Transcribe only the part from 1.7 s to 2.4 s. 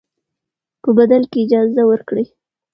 ورکړئ.